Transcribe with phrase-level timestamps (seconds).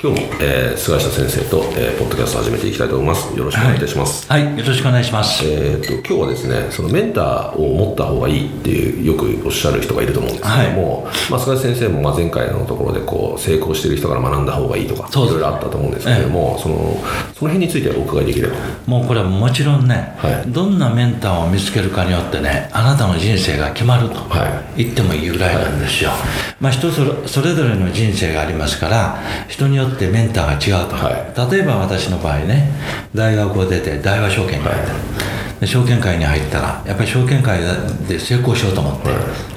[0.00, 3.36] 今日も、えー、菅下先生と、えー、ポッドキャスト始めていきたいと思います。
[3.36, 4.30] よろしくお願いいたします。
[4.30, 5.44] はい、はい、よろしくお願いします。
[5.44, 16.76] えっ、と今日はですね、そのメンターを持った方がいいっていうよくおっしゃる人がいると思うんですけども、はい、まあ菅下先生もまあ前回のところでこう成功している人から学んだ方がいいとか、いろいろあったと思うんですけれども、ええ、その
[17.34, 18.54] その辺についてお伺いできれば。
[18.86, 24.20] もうこれはもちろんね、はい、どんなメンターを見つけるかによってね、あなたの人生が決まると
[24.76, 26.10] 言ってもいいぐらいなんですよ。
[26.60, 29.18] まあ人それそれぞれの人生がありますから、
[29.48, 32.70] 人によってメンターが違違うと、はい、例えば私の場合ね
[33.14, 35.60] 大学を出て大和証券に入った、はい。
[35.60, 37.60] で証券会に入ったらやっぱり証券会
[38.06, 39.08] で成功しようと思って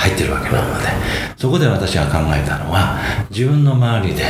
[0.00, 0.88] 入ってるわけなので
[1.36, 2.98] そこで私が考えたのは
[3.30, 4.24] 自分の周りで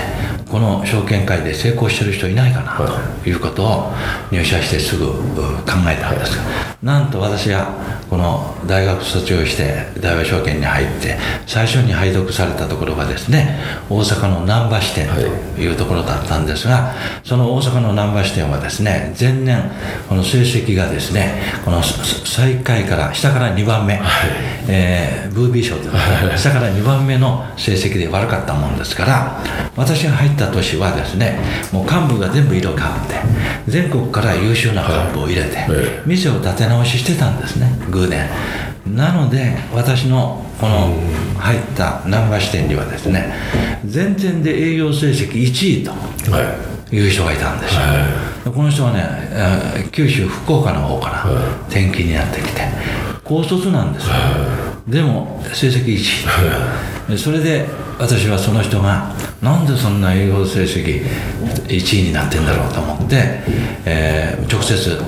[0.50, 2.77] この証券会で成功してる人いないかな
[3.22, 3.92] ということを
[4.32, 5.14] 入社してすぐ考
[5.88, 6.30] えたんです。
[6.36, 6.44] が
[6.82, 7.68] なんと私が
[8.08, 19.70] この大学卒業して大和証券に入って最初に配属されたところがですね大阪の難波支店というところだったんですがその大阪の難波支店はですね前年
[20.08, 24.30] この成績がですねこの最下位から下から2番目、はい、
[24.68, 29.42] えー、ブービー賞という下から2番目の成績で悪かったもんですから
[29.77, 31.39] 私が入った年はですね
[31.73, 33.14] もう幹部が全部色変わって
[33.70, 38.29] 全国から優秀な幹部を入れて、はい、店を立て直ししてたんですね偶然。
[38.86, 40.96] なので私のこの
[41.39, 43.33] 入った難波支店にはですね
[43.84, 45.90] 全然で営業成績1位と、
[46.33, 46.70] はい。
[46.92, 51.24] いう人がいたんですよ、はい、この人はね九州福岡の方から
[51.68, 52.63] 転勤になってきて
[53.23, 57.67] 高卒なんですよ、はい、でも成績1位、それで
[57.98, 61.02] 私はその人がなんでそんな営業成績
[61.67, 63.40] 1位になってんだろうと思って、
[63.85, 64.98] えー、直接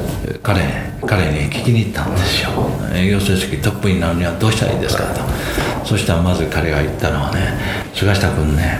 [0.42, 2.50] 彼彼に聞きに行ったんですよ。
[2.94, 5.20] 営業成績トップになるにはどうしたらいいですかと。
[5.84, 7.40] そしたらまず彼が言ったのはね
[7.94, 8.78] 菅下君ね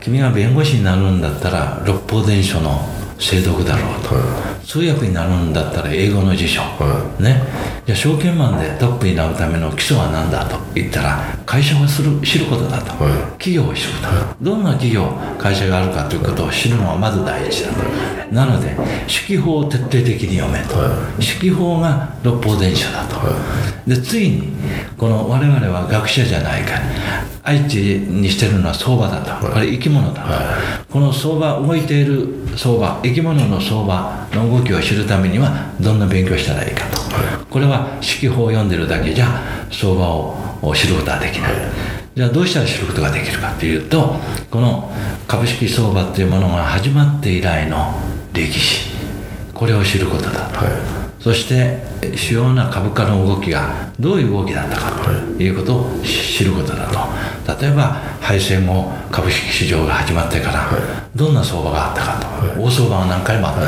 [0.00, 2.80] 君が弁護士になるんだったら六法伝書の
[3.20, 7.42] 精読だろうと、はい、通訳になるんだったら英語の辞書、はい、ね。
[7.84, 10.58] じゃあ証券マンでトップになるための基礎は何だと。
[10.74, 14.06] 言ったら会社をする知ることだと、はい、企業を知るこ
[14.38, 15.04] と、どんな企業
[15.38, 18.70] 会社があるかということを知るのはまず第一だと、なので
[19.08, 20.76] 指揮法を徹底的に読めと、
[21.18, 23.16] 指揮法が六法伝書だと、
[23.86, 24.52] でついに
[24.96, 26.78] この我々は学者じゃないか
[27.50, 37.00] 愛知にしてるのは相場だと、これ生き物だと、この相場動いている相場生き物の相場の動きを知るためにはどんな勉強したらいいかと、
[37.50, 40.08] これは指揮法を読んでるだけじゃ相場
[40.62, 41.52] を知ることはできない、
[42.14, 44.14] じゃあどうしたら知ることができるかというと
[44.48, 44.92] この
[45.26, 47.94] 株式相場っていうものが始まって以来の
[48.32, 48.90] 歴史。
[49.52, 50.72] これを知ることだと、はい。
[51.18, 51.82] そして
[52.16, 55.10] 主要な株価の動きがどういう動きだったかと
[55.42, 56.98] いうことを知ることだと
[57.46, 60.70] 例えば敗戦後株式市場が始まってから
[61.14, 63.60] どんな相場があったかと大相場が何回もあった。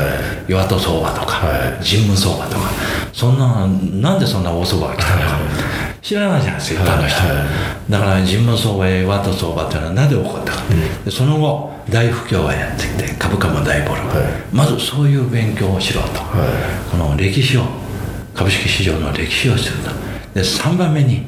[0.47, 1.41] 弱戸相場とか
[1.81, 2.69] 人務相場とか
[3.11, 5.83] そんななんでそんな大相場が来たのか。
[6.03, 7.21] 知らないじゃないですか一般の人。
[7.89, 10.61] だから人務相場や弱戸相場っていうのはなぜ起こったか。
[11.09, 17.63] その後大不況がやってきて株価も大ボロ、はい、まずそういう勉強をしろと、はい、この歴史を
[18.35, 19.89] 株式市場の歴史をすると。
[20.33, 21.25] で3番目に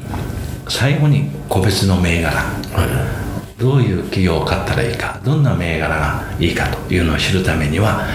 [0.67, 2.43] 最後に個別の銘柄、は
[3.57, 8.05] い、どういう企業を買ったらいいかどんな銘柄がいいかというのを知るためには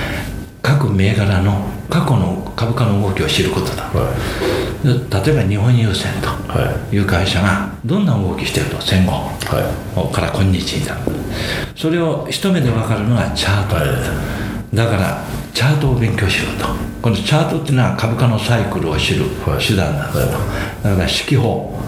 [0.63, 4.15] 各銘柄の過去の株価の動きを知ることだ、は
[4.85, 4.87] い、
[5.27, 6.29] 例えば日本郵船と
[6.95, 6.99] い。
[6.99, 9.13] う会社がどんな動きしてると戦後
[10.13, 11.01] から今日になる。
[11.75, 13.77] それを一目で分かるのがチャート。
[13.77, 13.87] だ、は
[14.73, 15.25] い、だから
[15.55, 16.69] チャートを勉強しろと。
[17.03, 19.25] このチャートっていうのは株価のサイクルを知る
[19.59, 20.39] 手段なんだと、だか
[20.83, 21.81] ら指揮法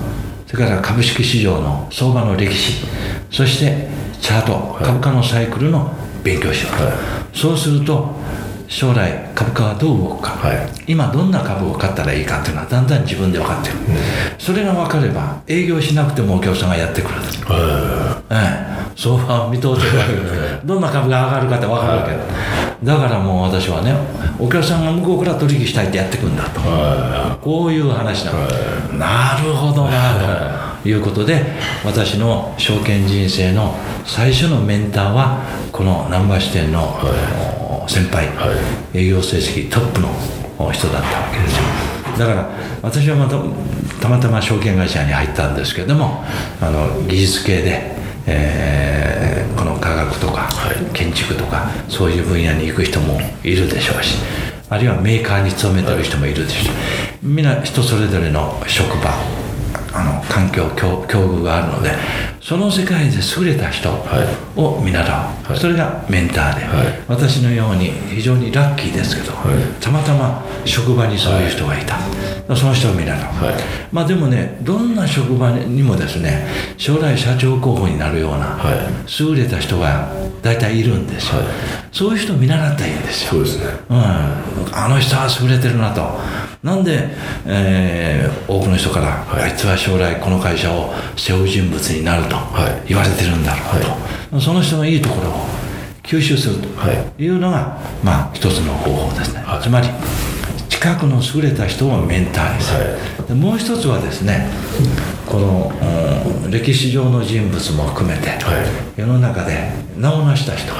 [0.52, 2.84] それから株式市場の相場の歴史
[3.30, 3.88] そして
[4.20, 5.90] チャート株価のサイクルの
[6.22, 6.76] 勉強しろと、
[7.36, 8.14] そうすると
[8.68, 13.84] 将来株価はどう動くか、はい、今どんな株を買ったらいいかっていうのはだんだん自分で分かってる、うん、
[14.38, 17.14] それが分かれば営業しなくてもお客さんがやってくる、
[18.30, 23.94] ええ、相場を見通せるわけですどんな株が上がるかって分かるわけだからもう私はね
[24.38, 26.60] お客さんが向こうから取引したいってやってくんだと。
[27.40, 28.38] こういう話なの。
[28.98, 31.44] なるほどなということで
[31.84, 33.74] 私の証券人生の
[34.04, 37.00] 最初のメンターはこの難波支店の
[37.88, 38.28] 先輩、
[38.94, 40.08] 営業成績トップの
[40.72, 41.62] 人だったわけですよ。
[42.18, 42.50] だから
[42.82, 43.38] 私はまた
[44.00, 46.24] たまたま証券会社に入ったんですけども
[46.60, 47.91] あの技術系で、
[48.26, 50.48] えー、この科学とか、
[50.92, 54.18] 建築とかそういう分野に行く人もいるでしょうし
[54.68, 59.10] あるいはメーカーに勤めてる人もいるでしょうみんな人それぞれの職場
[59.94, 61.90] あの環境境境遇があるので
[62.42, 63.88] その世界で優れた人
[64.56, 71.98] を見習う、はい、それがメンターで、はい、私のように非常にラッキーですけど、はい、たまたま職場にそういう人がいた、
[72.56, 73.32] その人を見習う、
[73.92, 76.44] まあでもねどんな職場にもですね
[76.76, 78.58] 将来社長候補になるような、
[79.20, 80.12] 優れた人が
[80.42, 81.42] 大体いるんですよ、
[81.92, 83.30] そういう人を見習ったらいいんですよ。
[83.32, 83.96] そうですね、うん、
[84.72, 86.02] あの人は優れてるなと。
[86.62, 87.08] なんで、
[87.44, 92.36] えー、多くの人から、あいつは将来この会社を背負う人物になると
[92.86, 93.60] 言われてるんだろ
[94.30, 95.34] うと、その人のいいところを
[96.02, 96.68] 吸収すると
[97.22, 97.28] い。
[97.28, 99.88] うのが、まあ一つの方法ですね、つまり
[100.68, 102.72] 近くの優れた人をメンターにす。
[102.74, 104.48] る、でもう一つはですね
[105.26, 105.72] この、
[106.44, 108.30] うん、歴史上の人物も含めて、
[108.96, 110.72] 世の中で名を成した人、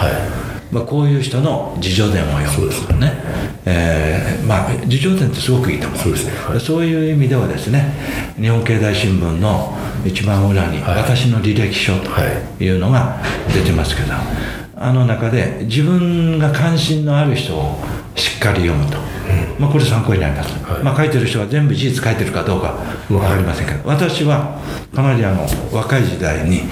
[0.73, 3.13] まあ、こういう人の自叙伝を読むとかね、
[3.67, 7.93] えー、まあ、自叙伝ってすごくいいと思うそうですね、はい、そういう意味ではですね
[8.41, 9.77] 日本経済新聞の
[10.07, 12.11] 一番裏に「私の履歴書」と
[12.59, 13.19] いうのが
[13.53, 14.15] 出てますけど、
[14.77, 17.79] あの中で自分が関心のある人を
[18.17, 22.79] しっかり読むと、うん、まあ、これ参考になります、はい、まあ、書いてる人は全部事実書いてるかどうか
[23.09, 24.59] 分かりませんけど、私は
[24.95, 26.63] かなりあの若い時代に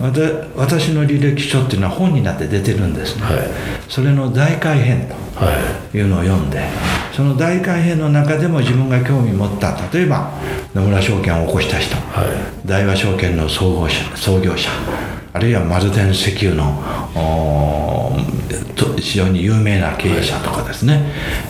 [0.00, 3.34] 私の履歴書っていうのは本になって出てるんですね、はい、
[3.88, 6.00] それの大改編とい。
[6.00, 6.62] うのを読んで、
[7.12, 10.30] その大改編の中でも自分が興味持った例えば
[10.74, 14.70] 野村証券を起こした人、はい、大和証券の総合者創業者
[15.32, 16.80] あるいは丸天石油の
[18.98, 21.02] 非常に有名な経営者とかですね、はい、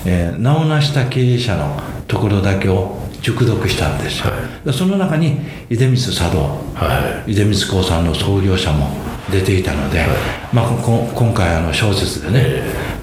[0.06, 5.38] えー、名を成した経営者のところだけを熟読したんですよ、はい、その中に
[5.68, 6.38] 出光茶道、
[6.74, 8.88] はい、出光興産の創業者も
[9.30, 10.08] 出ていたので、はい、
[10.54, 10.70] まあ、
[11.14, 12.42] 今回あの小説でね、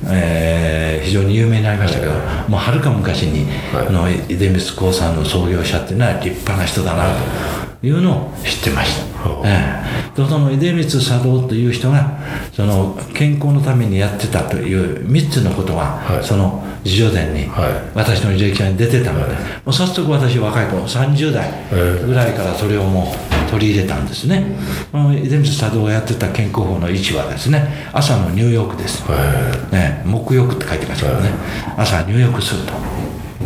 [0.05, 2.13] えー、えー、非常に有名になりましたけど、
[2.47, 12.17] もうはるか昔に、はい、の出光興産の創業者っていうのは立派な人だなというのを知ってました、えー、その出光茶道という人が
[12.51, 17.49] その健康のためにやってたという3つのことが、その自叙伝に、
[17.93, 21.51] 私の履歴書に出てたので、もう早速私若い頃30代
[22.05, 24.57] ぐらいからそれをもう取り入れたんですね、
[24.93, 27.89] 出光佐藤がやってた健康法の位置はですね。
[27.91, 29.03] 朝の入浴です、
[29.71, 31.29] ね、沐浴って書いてますけどね。
[31.77, 32.73] 朝入浴すると。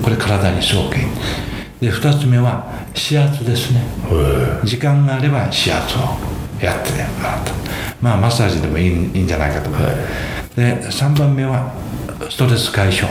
[0.03, 1.05] これ体にすごくいい
[1.79, 2.65] で2つ目は
[2.95, 3.83] 指圧ですね。
[4.63, 6.01] 時間があれば指圧を
[6.61, 7.53] やってもらうと
[8.01, 9.77] まあマッサージでもいいいいんじゃないかと思
[10.55, 11.73] で3番目は
[12.29, 13.09] ストレス解消。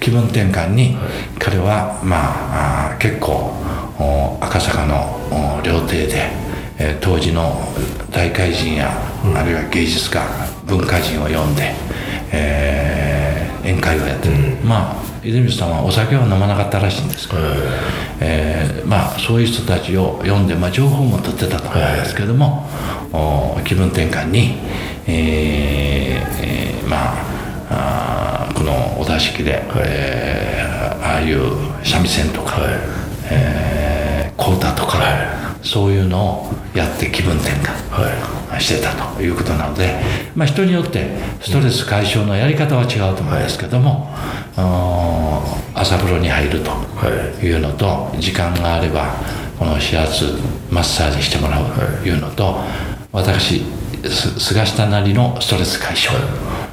[0.00, 0.96] 気分転換に
[1.38, 3.52] 彼はまあ結構
[4.40, 6.30] 赤坂の料亭で、
[6.78, 7.60] え当時の
[8.12, 8.90] 大怪人や、
[9.34, 10.22] あるいは芸術家
[10.66, 11.74] 文化人を呼んで、
[12.32, 17.42] えー、宴会をやってる、まあ泉さんはお酒は飲まなかったらしいんですけど、
[18.20, 22.66] えー、まあそういう人たちを読んで、まあ、情報も取ってたと思うんですけども、
[23.64, 24.58] 気分転換に、
[25.06, 27.14] えーえー、ま
[27.70, 31.40] ああこのお座敷で、はい、えー、ああいう
[31.84, 32.72] 三味線とか、はい、
[33.30, 40.00] えー、小唄とか、はい、そういうのをやって気分転換してたということなので、
[40.34, 44.12] まあ、人によってストレス解消のやり方は違うと思うんですけども、
[44.54, 46.70] はい、朝風呂に入ると
[47.44, 47.56] い。
[47.56, 49.14] うのと、時間があれば
[49.58, 50.24] この指圧
[50.70, 51.64] マッサージしてもらう
[52.02, 52.60] というのと、
[53.12, 53.64] 私
[54.02, 56.14] 菅下なりのストレス解消、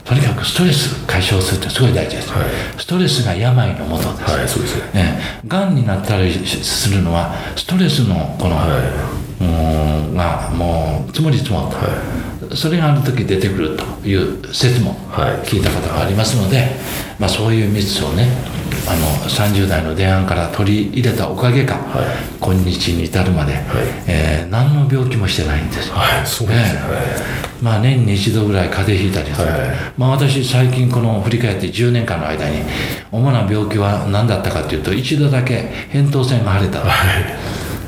[0.06, 5.04] とにかくストレス解消するってすごい大事です、はい、ストレスが病のもとです,、はい、そうですね。
[5.04, 8.68] ねがんになったりするのはストレスのこの、は
[9.42, 11.84] い、うんがもう積もり積もった、は
[12.52, 14.96] い、それがある時出てくるという説も
[15.46, 16.68] 聞いたことがありますので、
[17.18, 18.28] まあ、そういう密をね
[18.88, 22.06] あの30代の電案から取り入れたおかげか、はい、
[22.42, 23.64] 今日に至るまで、はい、
[24.08, 26.82] えー、何の病気もしてないんです、はい、そうですね、
[27.46, 32.58] えーまあ、年に一度ぐらい風邪ひいたりする、はいはい、まあ、私最近この振り返って10年間の間に
[33.10, 36.84] 主な病気は何だったかというと一度だけ扁桃腺が腫れた。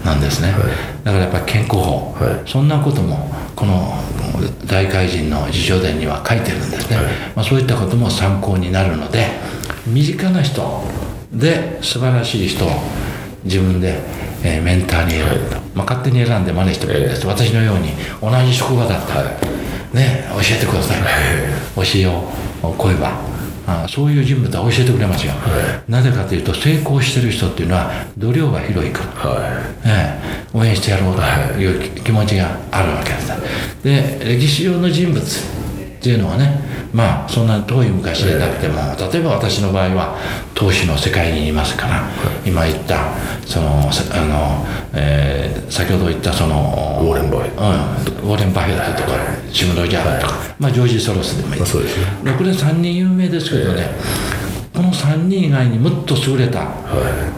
[0.06, 0.62] なんですね、はい、
[1.04, 3.96] だからやっぱり健康法、はい、そんなこともこの
[4.68, 7.06] 大怪人の自叙伝には書いてるんですね、はい、
[7.36, 9.26] まあ、そういったことも参考になるので
[9.88, 10.84] 身近な人
[11.34, 12.70] で素晴らしい人を
[13.44, 14.00] 自分で、
[14.44, 17.90] えー、メンターに選ぶと、まあ、勝手に選んで真似してもいいんです、私のように
[18.22, 19.55] 同じ職場だったら、
[19.96, 21.02] ね教えてください、
[21.76, 22.30] 教えを
[22.78, 23.18] こえば
[23.68, 29.52] あそういう人物は教えてくれますよ、はい、なぜかというと成功してる人っていうのは度量が広いから、はい。
[29.86, 30.22] え
[30.54, 31.22] え、応援してやろうと
[31.60, 33.32] いう気持ちがあるわけです。
[33.84, 35.55] で歴史上の人物
[36.06, 36.62] っていうのはね
[36.94, 38.80] まあそんな遠い昔でなくても、
[39.12, 40.16] 例えば私の場合は
[40.54, 42.08] 投資の世界にいますから、
[42.46, 49.18] 今言ったそのあの、えー、先ほど言ったそのウォーレン・バフェット、うん、ウォーレン・バフェットとか
[49.52, 52.06] シムロ・ジャーとか、まあ、ジョージ・ソロスでもいい、まあ、そうですね、
[52.38, 53.90] これ3人有名ですけどね、
[54.76, 56.66] この3人以外にもっと優れた、は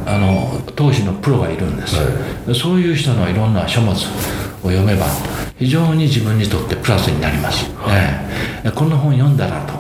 [0.05, 3.95] い、あの投資のプロがいるんです、はい、そういう人のいろんな書物を
[4.63, 5.05] 読めば
[5.57, 8.01] 非常に自分にとってプラスになります、はい、
[8.65, 9.77] えー、こんな本読んだらと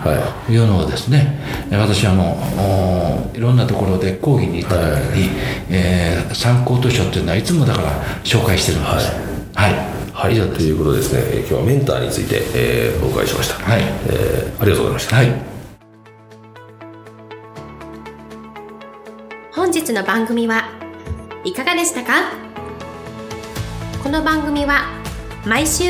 [0.51, 0.57] い。
[0.57, 1.39] うのをですね、
[1.71, 4.83] 私あのいろんなところで講義に行った時
[5.15, 5.37] に、はい、
[5.69, 7.91] えー、参考図書っていうのはいつもだから
[8.23, 9.11] 紹介してるんです。
[9.55, 9.73] はい、
[10.13, 13.81] はい、ということですね今日はメンターについて、えー、お伺いしました、はい。
[14.07, 15.56] えー、ありがとうございました、はい、
[19.67, 20.69] 本日の番組は
[21.43, 22.31] いかがでしたか？
[24.01, 24.85] この番組は
[25.45, 25.83] 毎週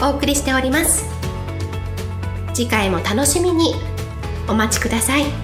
[0.00, 1.04] お送りしております。
[2.54, 3.74] 次回も楽しみに
[4.48, 5.43] お待ちください。